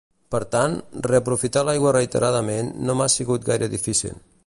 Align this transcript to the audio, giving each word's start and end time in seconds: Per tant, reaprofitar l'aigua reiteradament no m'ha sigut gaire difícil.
Per 0.35 0.39
tant, 0.53 0.77
reaprofitar 1.09 1.63
l'aigua 1.69 1.93
reiteradament 1.99 2.75
no 2.89 2.97
m'ha 3.03 3.11
sigut 3.19 3.49
gaire 3.53 3.73
difícil. 3.79 4.23